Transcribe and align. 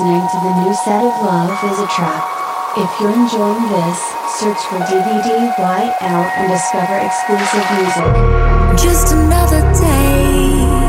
listening 0.00 0.28
to 0.28 0.40
the 0.40 0.64
new 0.64 0.72
set 0.72 1.04
of 1.04 1.12
Love 1.22 1.52
is 1.70 1.78
a 1.78 1.86
Trap. 1.88 2.24
If 2.74 3.00
you're 3.00 3.12
enjoying 3.12 3.68
this, 3.68 3.98
search 4.38 4.56
for 4.56 4.78
DVD 4.78 5.52
YL 5.58 6.24
and 6.38 6.50
discover 6.50 6.96
exclusive 6.96 7.66
music. 7.76 8.82
Just 8.82 9.12
another 9.12 9.60
day. 9.78 10.79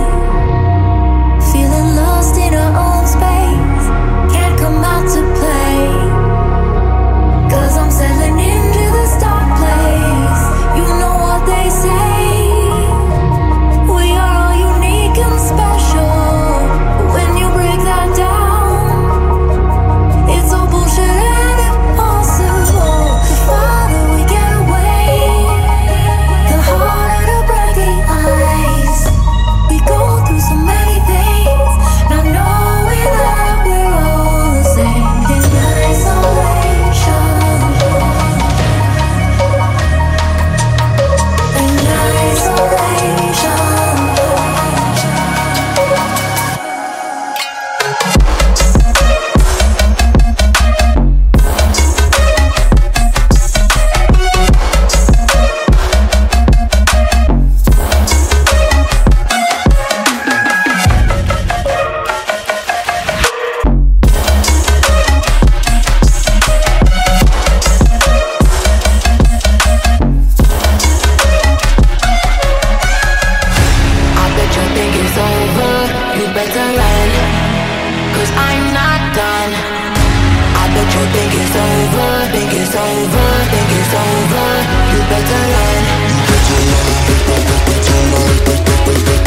But 80.74 80.88
you 80.96 81.04
think 81.14 81.34
it's 81.42 81.56
over, 81.56 82.12
think 82.34 82.52
it's 82.62 82.76
over, 82.76 83.28
think 83.52 83.72
it's 83.80 83.94
over. 84.04 84.48
You 84.92 85.00
better 85.12 85.42
learn. 85.54 85.84
You 86.22 86.38
better 86.38 86.60
learn, 86.72 87.68
better 87.68 88.00
learn, 88.12 88.38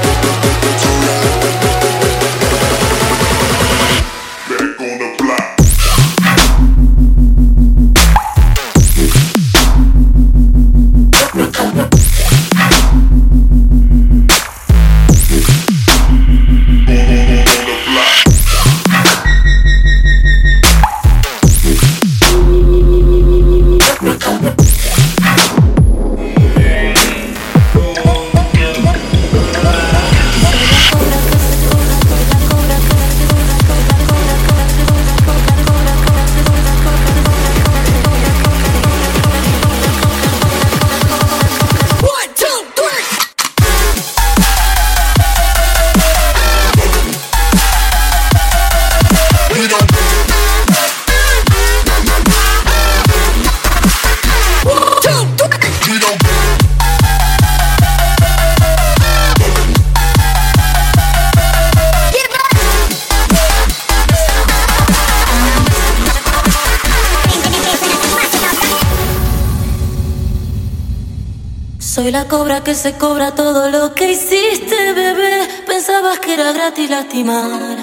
Que 72.65 72.75
se 72.75 72.97
cobra 72.97 73.35
todo 73.35 73.69
lo 73.71 73.95
que 73.95 74.13
hiciste, 74.13 74.93
bebé. 74.93 75.49
Pensabas 75.67 76.19
que 76.21 76.35
era 76.35 76.53
gratis 76.53 76.91
lastimar 76.91 77.77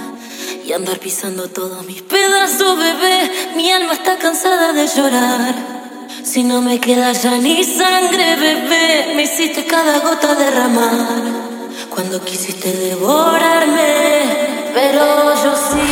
y 0.65 0.71
andar 0.71 0.99
pisando 0.99 1.49
todos 1.49 1.85
mis 1.85 2.01
pedazos, 2.01 2.77
bebé. 2.77 3.51
Mi 3.55 3.71
alma 3.71 3.93
está 3.93 4.17
cansada 4.17 4.73
de 4.73 4.87
llorar. 4.87 5.55
Si 6.23 6.43
no 6.43 6.61
me 6.61 6.79
queda 6.79 7.11
ya 7.11 7.37
ni 7.37 7.63
sangre, 7.63 8.35
bebé, 8.35 9.13
me 9.15 9.23
hiciste 9.23 9.65
cada 9.65 9.99
gota 9.99 10.35
derramar. 10.35 11.49
Cuando 11.89 12.23
quisiste 12.23 12.71
devorarme, 12.71 14.71
pero 14.73 15.33
yo 15.43 15.55
sigo 15.55 15.88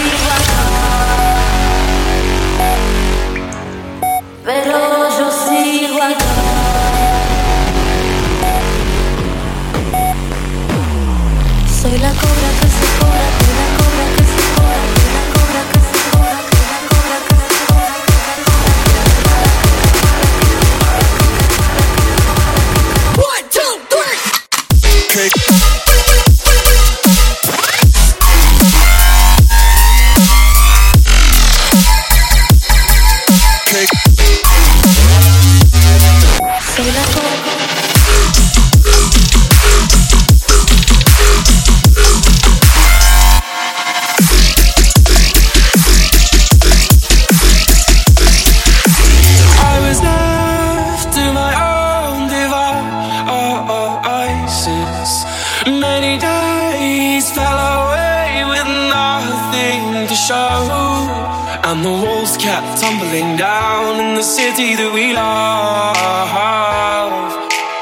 nothing 60.07 60.15
to 60.15 60.15
show. 60.15 61.69
And 61.69 61.83
the 61.83 61.91
walls 61.91 62.37
kept 62.37 62.81
tumbling 62.81 63.37
down 63.37 63.99
in 63.99 64.15
the 64.15 64.23
city 64.23 64.75
that 64.75 64.93
we 64.93 65.13
love. 65.13 65.97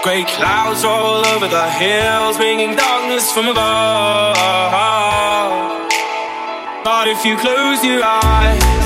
Great 0.03 0.27
clouds 0.27 0.83
roll 0.83 1.25
over 1.25 1.47
the 1.47 1.69
hills, 1.69 2.37
bringing 2.37 2.75
darkness 2.75 3.31
from 3.31 3.47
above. 3.47 4.35
But 6.83 7.07
if 7.07 7.25
you 7.25 7.37
close 7.37 7.83
your 7.83 8.01
eyes, 8.03 8.84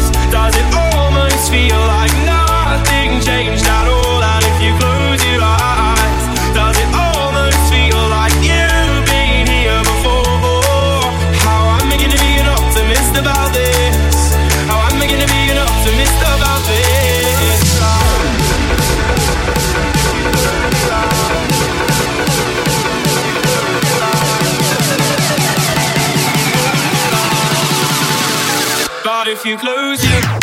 if 29.39 29.45
you 29.45 29.57
close 29.57 30.03
your 30.03 30.38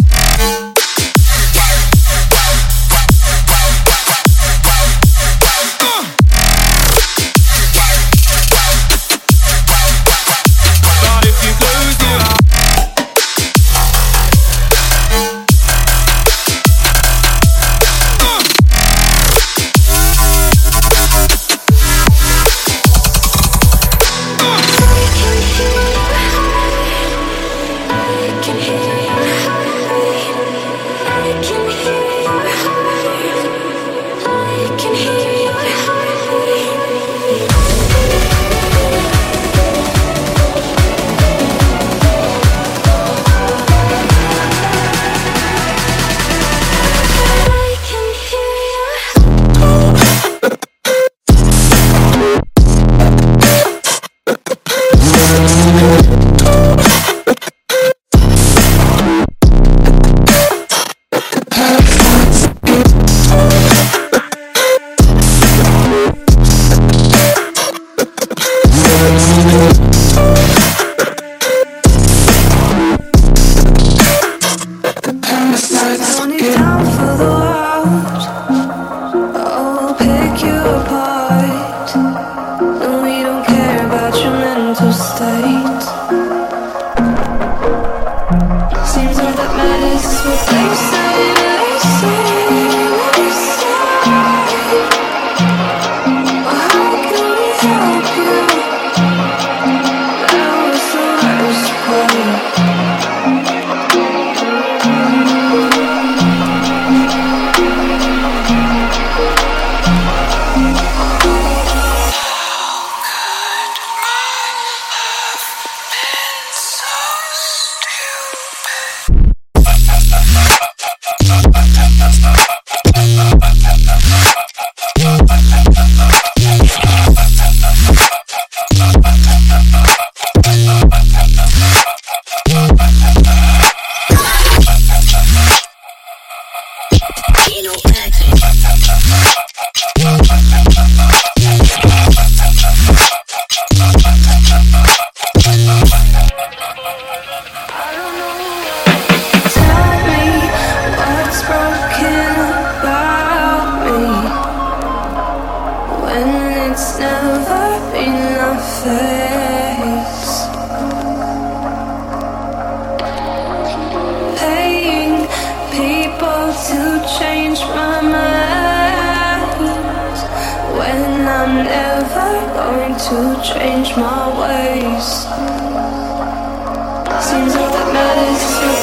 that 177.73 177.93
matters 177.93 178.76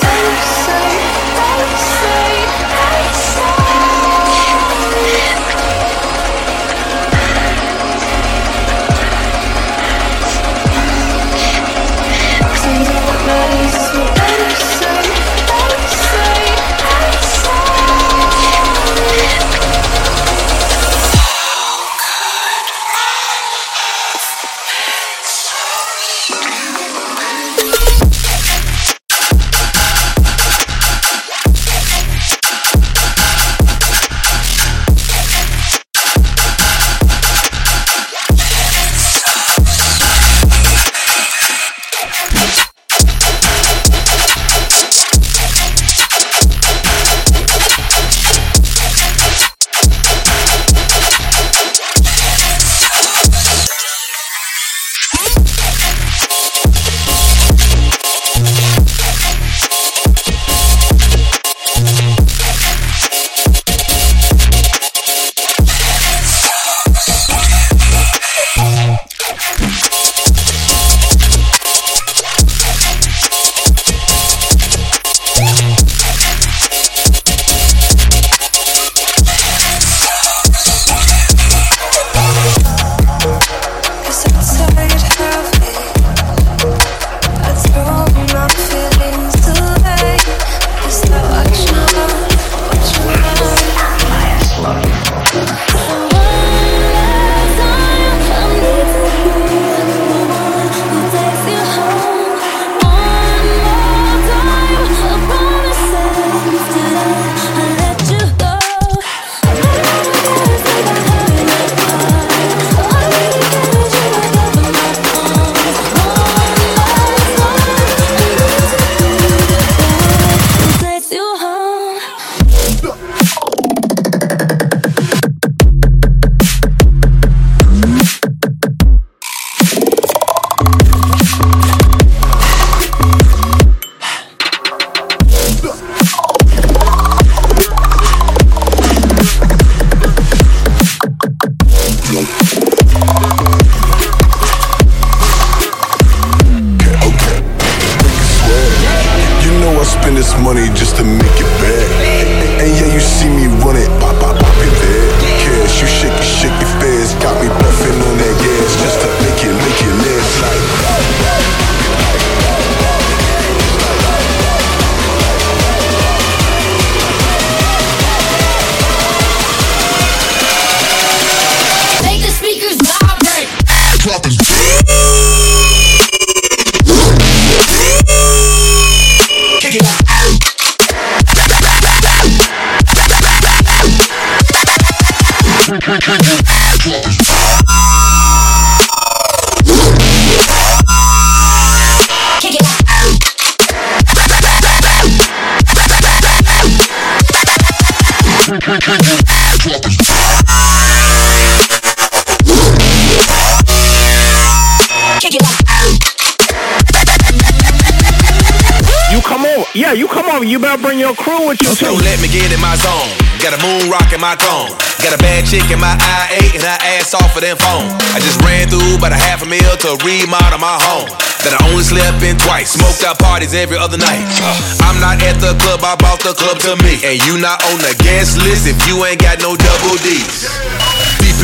Yeah, 210.43 210.49
you 210.49 210.59
come 210.59 210.65
over. 210.65 210.73
Better 210.73 210.81
bring 210.81 210.99
your 210.99 211.15
crew 211.15 211.47
with 211.47 211.61
you 211.61 211.71
So 211.75 211.95
too. 211.95 212.03
let 212.03 212.19
me 212.21 212.27
get 212.27 212.51
in 212.51 212.59
my 212.59 212.75
zone. 212.75 213.09
Got 213.39 213.55
a 213.55 213.61
moon 213.63 213.91
rock 213.91 214.11
in 214.11 214.19
my 214.19 214.35
cone. 214.35 214.71
Got 215.03 215.15
a 215.15 215.19
bad 215.19 215.45
chick 215.47 215.63
in 215.71 215.79
my 215.79 215.95
eye 215.99 216.27
IA 216.39 216.55
and 216.55 216.63
her 216.63 216.79
ass 216.99 217.13
off 217.13 217.35
of 217.35 217.41
them 217.43 217.57
phone. 217.57 217.87
I 218.15 218.19
just 218.19 218.39
ran 218.43 218.67
through 218.69 218.95
about 218.97 219.11
a 219.11 219.19
half 219.19 219.43
a 219.43 219.47
mil 219.47 219.59
to 219.83 219.99
remodel 220.03 220.59
my 220.59 220.75
home. 220.87 221.07
That 221.43 221.59
I 221.59 221.67
only 221.67 221.83
slept 221.83 222.23
in 222.23 222.39
twice. 222.39 222.71
Smoked 222.71 223.03
out 223.03 223.19
parties 223.19 223.53
every 223.53 223.75
other 223.75 223.97
night. 223.99 224.23
Uh, 224.39 224.87
I'm 224.87 224.99
not 225.03 225.19
at 225.23 225.43
the 225.43 225.51
club, 225.59 225.83
I 225.83 225.95
bought 225.99 226.23
the 226.23 226.31
club 226.31 226.59
to 226.63 226.79
me. 226.83 227.03
And 227.03 227.19
you 227.27 227.35
not 227.39 227.59
on 227.67 227.79
the 227.83 227.91
guest 227.99 228.39
list 228.39 228.63
if 228.63 228.79
you 228.87 229.03
ain't 229.03 229.19
got 229.19 229.43
no 229.43 229.55
double 229.59 229.95
D's. 229.99 230.47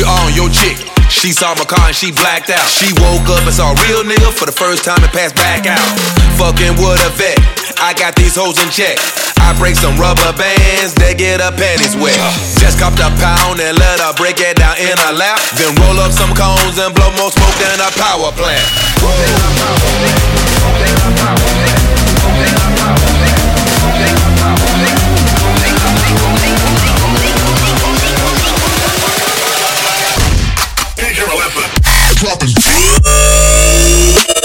It 0.00 0.08
on 0.08 0.32
your 0.32 0.48
chick. 0.48 0.80
She 1.12 1.28
saw 1.28 1.52
my 1.60 1.68
car 1.68 1.92
and 1.92 1.96
she 1.96 2.08
blacked 2.08 2.48
out. 2.48 2.64
She 2.72 2.88
woke 3.04 3.28
up 3.28 3.44
and 3.44 3.52
saw 3.52 3.68
a 3.68 3.76
real 3.84 4.00
nigga 4.00 4.32
for 4.32 4.48
the 4.48 4.56
first 4.56 4.80
time 4.80 4.96
and 5.04 5.12
passed 5.12 5.36
back 5.36 5.68
out. 5.68 5.76
Fucking 6.40 6.72
with 6.80 7.04
a 7.04 7.12
vet. 7.20 7.36
I 7.84 7.92
got 7.92 8.16
these 8.16 8.32
hoes 8.32 8.56
in 8.64 8.72
check. 8.72 8.96
I 9.44 9.52
break 9.60 9.76
some 9.76 10.00
rubber 10.00 10.32
bands, 10.40 10.96
they 10.96 11.12
get 11.12 11.44
her 11.44 11.52
panties 11.52 12.00
wet. 12.00 12.16
Just 12.56 12.80
copped 12.80 12.96
a 12.96 13.12
pound 13.20 13.60
and 13.60 13.76
let 13.76 14.00
her 14.00 14.16
break 14.16 14.40
it 14.40 14.56
down 14.56 14.80
in 14.80 14.96
her 15.04 15.12
lap. 15.12 15.36
Then 15.60 15.76
roll 15.84 16.00
up 16.00 16.16
some 16.16 16.32
cones 16.32 16.80
and 16.80 16.96
blow 16.96 17.12
more 17.20 17.28
smoke 17.28 17.56
than 17.60 17.76
a 17.84 17.92
power 17.92 18.32
plant. 18.32 18.64
Kick 20.80 21.59
Oh, 33.04 34.39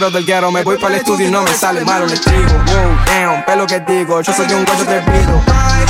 vocero 0.00 0.10
del 0.10 0.24
guero, 0.24 0.50
me 0.50 0.62
voy 0.62 0.78
para 0.78 0.94
el 0.94 1.00
estudio 1.00 1.28
y 1.28 1.30
no 1.30 1.42
me 1.42 1.52
sale 1.52 1.84
malo 1.84 2.06
el 2.06 2.18
trigo. 2.18 2.48
Wow, 2.48 2.96
damn, 3.04 3.44
ve 3.46 3.56
lo 3.56 3.66
que 3.66 3.80
digo, 3.80 4.22
yo 4.22 4.32
soy 4.32 4.50
un 4.50 4.64
guayo 4.64 4.82
atrevido. 4.82 5.42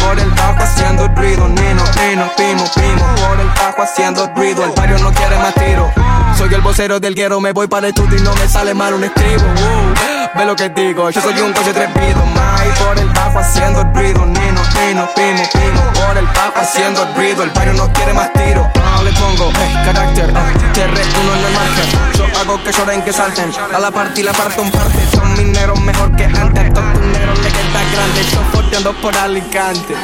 Por 0.04 0.18
el 0.18 0.30
bajo 0.30 0.58
haciendo 0.58 1.06
ruido, 1.08 1.48
nino, 1.48 1.84
nino, 2.08 2.28
pimo, 2.36 2.64
pimo. 2.74 3.06
Por 3.28 3.38
el 3.38 3.46
bajo 3.46 3.82
haciendo 3.82 4.26
ruido, 4.34 4.64
el 4.64 4.72
barrio 4.72 4.98
no 4.98 5.12
quiere 5.12 5.36
más 5.38 5.54
tiro. 5.54 5.92
Soy 6.36 6.52
el 6.52 6.60
vocero 6.60 6.98
del 6.98 7.14
guero, 7.14 7.40
me 7.40 7.52
voy 7.52 7.68
para 7.68 7.86
el 7.86 7.94
estudio 7.94 8.18
y 8.18 8.22
no 8.22 8.34
me 8.34 8.48
sale 8.48 8.74
mal 8.74 8.94
un 8.94 9.04
estribo. 9.04 9.44
Ve 10.34 10.44
lo 10.44 10.56
que 10.56 10.68
digo, 10.70 11.10
yo 11.10 11.20
soy 11.20 11.40
un 11.40 11.52
guayo 11.52 11.70
atrevido. 11.70 12.24
Mai, 12.34 12.68
por 12.78 12.98
el 12.98 13.08
bajo 13.08 13.38
haciendo 13.38 13.82
ruido, 13.94 14.24
nino, 14.26 14.60
nino, 14.74 15.08
pimo, 15.14 15.42
pimo. 15.52 15.82
Por 15.94 16.16
el 16.18 16.26
bajo 16.26 16.60
haciendo 16.60 17.06
ruido, 17.16 17.42
el 17.42 17.50
barrio 17.50 17.74
no 17.74 17.92
quiere 17.92 18.12
más 18.12 18.32
tiro. 18.32 18.70
No 18.74 19.02
le 19.02 19.12
pongo, 19.12 19.50
hey, 19.58 19.74
carácter, 19.84 20.30
uh, 20.30 20.72
te 20.72 20.86
resto 20.86 21.18
no 21.22 21.34
es 21.34 21.54
marca. 21.54 21.82
Yo 22.14 22.40
hago 22.40 22.62
que 22.62 22.72
lloren, 22.72 23.02
que 23.02 23.12
salten. 23.12 23.52
A 23.74 23.78
la 23.78 23.90
parte 23.90 24.20
y 24.20 24.24
la 24.24 24.32
parto 24.32 24.62
en 24.62 24.70
parte. 24.70 24.98
Son 25.14 25.32
mineros 25.34 25.80
mejor 25.80 26.14
que 26.16 26.24
antes. 26.24 26.64
Estos 26.64 26.84
mineros 27.00 27.38
le 27.38 27.48
queda 27.48 27.82
grande. 27.92 28.24
Yo 28.30 28.40
forteando 28.52 28.92
por 29.00 29.16
Alicante. 29.16 29.94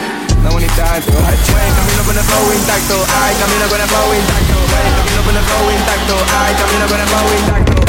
La 0.43 0.51
bonita, 0.51 0.93
ay, 0.93 1.03
camino 1.03 2.03
con 2.05 2.17
el 2.17 2.25
flow 2.25 2.53
intacto. 2.53 3.05
Ay, 3.23 3.35
camino 3.35 3.69
con 3.69 3.81
el 3.81 3.89
flow 3.89 4.15
intacto. 4.15 4.55
Ay, 4.77 4.93
camino 4.97 5.23
con 5.25 5.37
el 5.37 5.43
flow 5.43 5.71
intacto. 5.73 6.15
Ay, 6.39 6.55
camino 6.55 6.87
con 6.87 7.01
el 7.01 7.07
flow 7.07 7.39
intacto. 7.39 7.86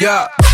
Yeah. 0.00 0.49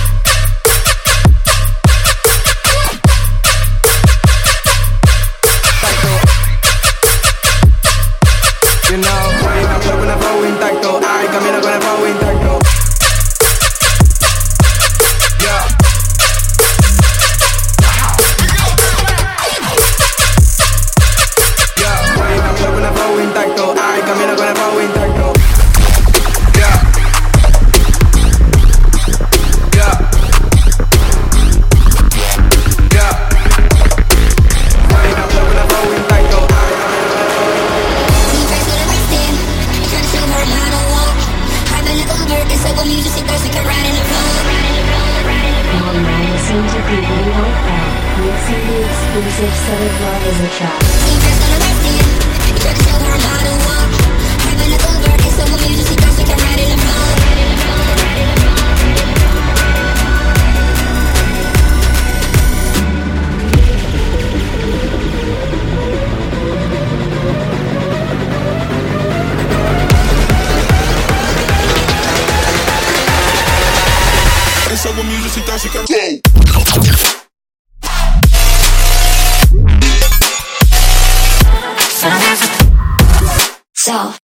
Girl. 83.96 84.25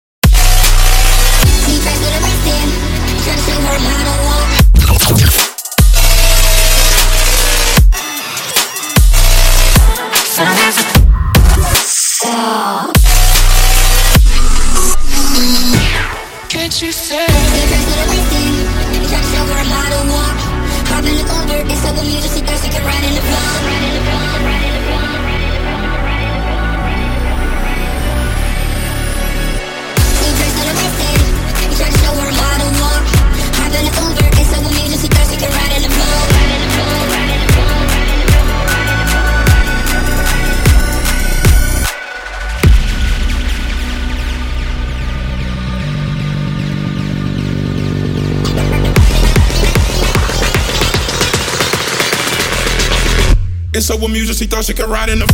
And 53.83 54.01
so 54.01 54.07
music, 54.07 54.37
she 54.37 54.47
thought 54.47 54.65
she 54.65 54.75
could 54.75 54.89
ride 54.89 55.09
in 55.09 55.19
the. 55.19 55.27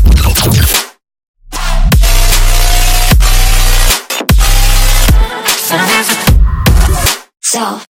Self. 7.42 7.87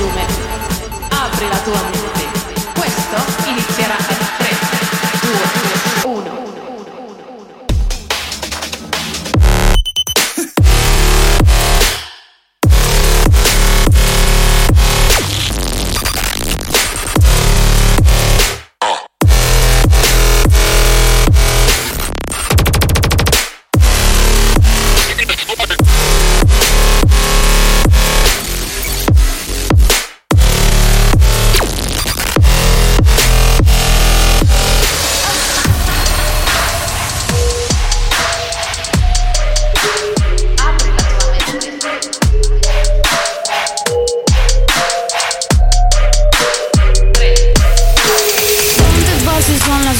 Volume. 0.00 0.26
Apri 1.10 1.48
la 1.48 1.62
tua 1.62 1.82
mente. 1.82 1.99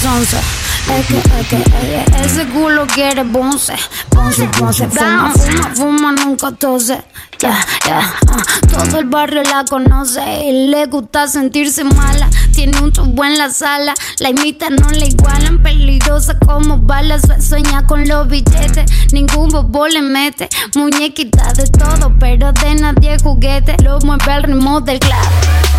Las 0.03 0.15
11? 0.15 0.37
Es 0.37 1.07
que, 1.07 1.19
es 1.19 1.47
que, 1.49 1.57
eh, 1.57 2.05
ese 2.25 2.47
culo 2.49 2.87
quiere 2.87 3.25
ponce, 3.25 3.75
ponce, 4.09 4.45
ponce, 4.59 4.89
fuma, 4.89 5.33
fuma, 5.33 5.75
fuma, 5.75 6.13
nunca 6.13 6.51
tose, 6.53 7.03
ya, 7.39 7.59
ya, 7.87 8.01
ah. 8.29 8.43
todo 8.69 8.99
el 8.99 9.05
barrio 9.05 9.43
la 9.43 9.65
conoce 9.65 10.23
y 10.45 10.69
le 10.69 10.87
gusta 10.87 11.29
sentirse 11.29 11.85
mala, 11.85 12.29
tiene 12.53 12.81
un 12.81 12.93
tubo 12.93 13.25
en 13.25 13.39
la 13.39 13.51
sala, 13.51 13.95
la 14.19 14.31
imita, 14.31 14.71
no 14.71 14.91
la 14.91 15.05
igualan, 15.05 15.63
peligrosa 15.63 16.37
como 16.39 16.79
balas, 16.79 17.23
sueña 17.47 17.87
con 17.87 18.09
los 18.09 18.27
billetes, 18.27 19.13
ningún 19.13 19.51
bobo 19.51 19.87
le 19.87 20.03
mete, 20.03 20.49
muñequita 20.75 21.53
de 21.53 21.67
todo, 21.67 22.13
pero 22.19 22.53
de 22.53 22.75
nadie 22.77 23.19
juguete, 23.23 23.77
lo 23.83 24.01
mueve 24.01 24.33
al 24.33 24.43
ritmo 24.45 24.81
del 24.81 24.99
clap, 24.99 25.25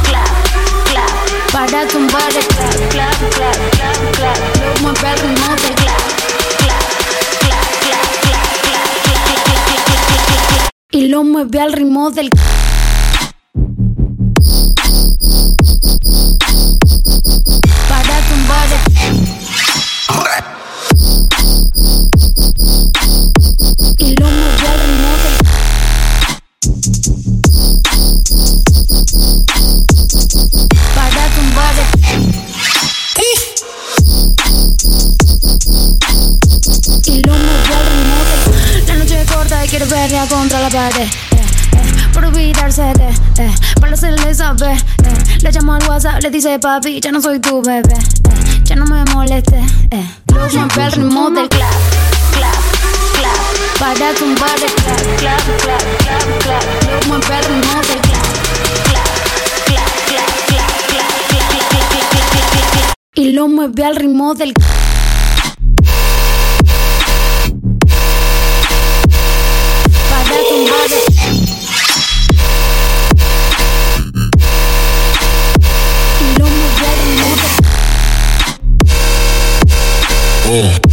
clap, 0.04 0.51
clap, 0.92 1.52
para 1.52 1.88
tumbar 1.88 2.30
el 2.36 2.46
clap, 2.48 2.76
clap, 2.90 3.18
clap, 3.36 3.58
clap, 3.72 4.16
clap, 4.16 4.38
lo 4.58 4.82
mueve 4.82 5.08
al 5.08 5.20
ritmo 5.20 5.56
del 5.56 5.76
clap, 5.76 6.02
clap, 6.58 6.84
clap, 7.40 7.70
clap, 7.82 8.10
clap, 8.22 8.44
clap, 8.62 8.90
clap, 9.04 9.26
clap, 9.26 9.46
clap, 9.46 9.86
clap, 9.86 10.48
clap, 10.48 10.70
y 10.92 11.08
lo 11.08 11.24
mueve 11.24 11.60
al 11.62 11.74
ritmo 11.74 12.12
del 12.12 12.30
para 12.30 12.71
eh, 40.74 40.90
eh, 41.00 41.10
por 42.14 42.24
olvidarse 42.24 42.82
de 42.94 43.10
eh, 43.44 43.52
para 43.80 43.94
hacerle 43.94 44.34
saber 44.34 44.78
eh, 45.04 45.40
le 45.42 45.52
llamo 45.52 45.74
al 45.74 45.84
whatsapp 45.90 46.22
le 46.24 46.30
dice 46.30 46.60
papi 46.60 47.02
ya 47.02 47.12
no 47.12 47.22
soy 47.22 47.40
tu 47.40 47.62
bebé 47.62 47.94
eh, 47.94 48.62
ya 48.64 48.76
no 48.78 48.86
me 48.86 49.04
moleste 49.14 49.58
eh, 49.92 50.08
lo 50.28 50.48
mueve 50.50 50.84
al 50.84 50.92
ritmo 50.94 51.30
del 51.32 51.50
clap 51.50 51.72
clap 52.32 52.56
clap 53.18 53.80
para 53.80 54.14
tumbar 54.16 54.56
el 54.56 54.72
clap 54.76 55.02
clap 55.20 55.44
clap 55.62 55.84
clap 56.04 56.44
clap 56.44 56.64
al 57.32 57.44
ritmo 57.44 57.76
del 57.82 58.02
clap 58.02 58.26
clap 58.88 59.06
clap 59.66 59.92
clap 60.08 60.30
clap 60.48 60.70
clap 60.88 60.88
clap 60.88 61.10
clap 61.28 61.52
clap 61.52 62.10
clap 62.10 62.52
clap 62.52 62.72
clap 62.72 62.94
y 63.16 63.32
lo 63.34 63.48
mueve 63.50 63.84
al 63.84 63.96
ritmo 63.98 64.34
del 64.36 64.54
para 64.54 64.91
Cool. 80.52 80.91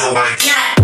Oh 0.00 0.14
my 0.14 0.36
God. 0.46 0.77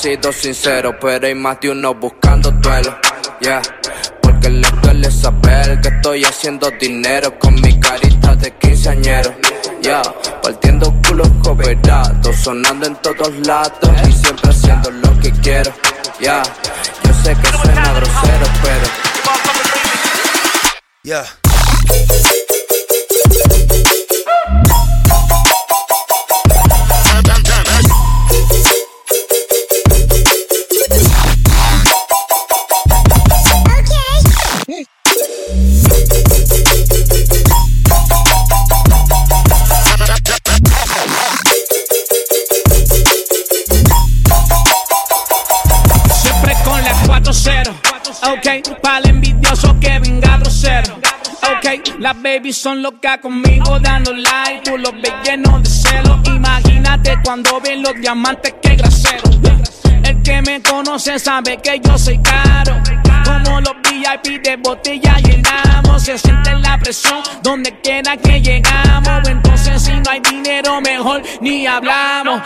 Sido 0.00 0.32
sincero, 0.32 0.96
pero 0.98 1.26
hay 1.26 1.34
más 1.34 1.60
de 1.60 1.70
uno 1.70 1.92
buscando 1.94 2.50
duelo, 2.50 2.96
yeah. 3.40 3.60
Porque 4.22 4.48
les 4.48 4.80
duele 4.80 5.10
saber 5.10 5.78
que 5.82 5.88
estoy 5.88 6.24
haciendo 6.24 6.70
dinero 6.80 7.38
con 7.38 7.54
mi 7.56 7.78
carita 7.78 8.34
de 8.36 8.50
quinceañero, 8.56 9.34
yeah. 9.82 10.02
Partiendo 10.42 10.90
culos 11.06 11.28
cooperados, 11.42 12.34
sonando 12.36 12.86
en 12.86 12.96
todos 12.96 13.30
lados 13.46 13.90
y 14.08 14.12
siempre 14.12 14.50
haciendo 14.50 14.90
lo 14.90 15.20
que 15.20 15.30
quiero, 15.32 15.70
yeah. 16.18 16.42
Yo 17.04 17.14
sé 17.22 17.36
que 17.36 17.58
suena 17.58 17.92
grosero, 17.92 18.46
pero 18.62 19.10
Yeah. 21.02 21.39
Ok, 48.40 48.80
para 48.80 49.00
el 49.00 49.10
envidioso 49.10 49.78
que 49.78 49.98
venga 49.98 50.38
grosero. 50.38 50.94
Ok, 50.94 51.98
las 51.98 52.22
babies 52.22 52.56
son 52.56 52.80
locas 52.80 53.18
conmigo 53.18 53.78
dando 53.80 54.14
like. 54.14 54.62
Tú 54.64 54.78
los 54.78 54.92
ves 54.92 55.12
llenos 55.22 55.62
de 55.62 55.68
celo. 55.68 56.18
Imagínate 56.24 57.18
cuando 57.22 57.60
ven 57.60 57.82
los 57.82 57.94
diamantes 57.96 58.54
que 58.62 58.76
grasero. 58.76 59.24
El 60.04 60.22
que 60.22 60.40
me 60.40 60.62
conoce 60.62 61.18
sabe 61.18 61.58
que 61.58 61.80
yo 61.84 61.98
soy 61.98 62.18
caro. 62.22 62.80
Como 63.26 63.60
los 63.60 63.74
VIP 63.82 64.42
de 64.42 64.56
botella 64.56 65.18
llenamos. 65.18 66.02
Se 66.02 66.16
siente 66.16 66.54
la 66.56 66.78
presión 66.78 67.22
donde 67.42 67.78
quiera 67.82 68.16
que 68.16 68.40
llegamos. 68.40 69.28
Entonces, 69.28 69.82
si 69.82 69.92
no 69.92 70.10
hay 70.10 70.20
dinero, 70.20 70.80
mejor 70.80 71.22
ni 71.42 71.66
hablamos. 71.66 72.40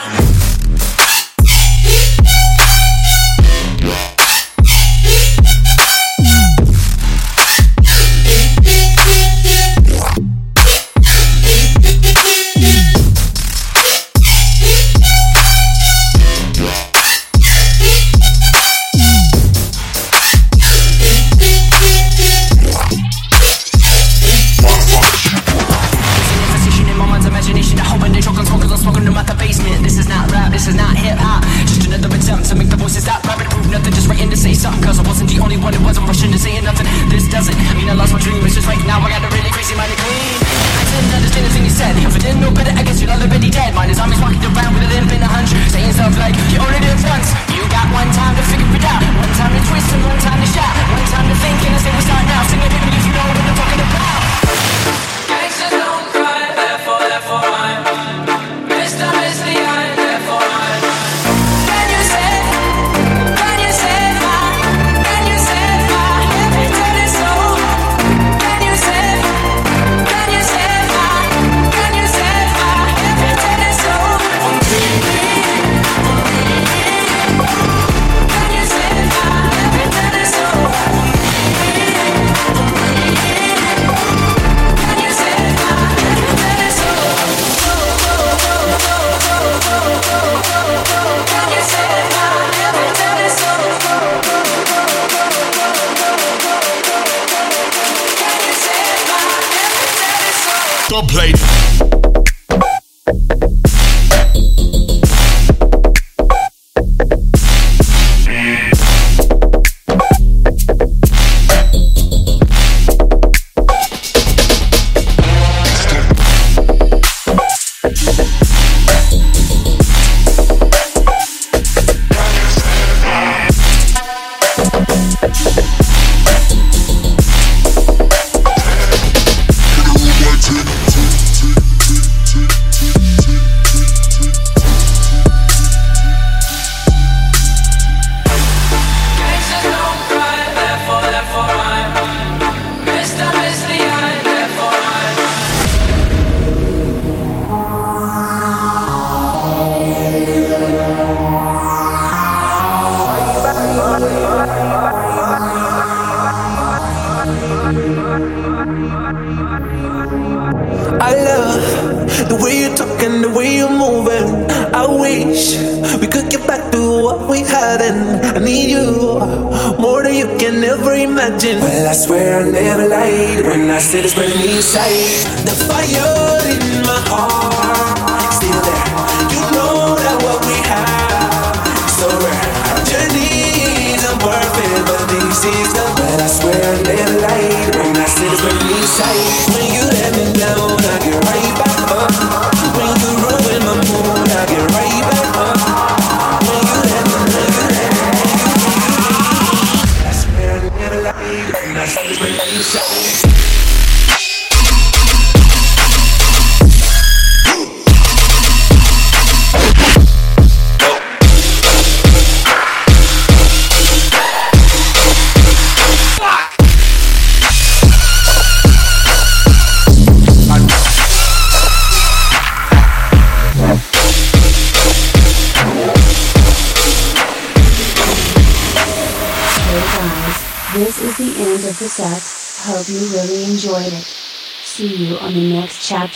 feel 173.94 174.04
it's 174.04 174.14
burning 174.14 174.57
inside 174.57 175.43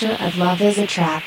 of 0.03 0.37
Love 0.39 0.61
is 0.63 0.79
a 0.79 0.87
Trap. 0.87 1.25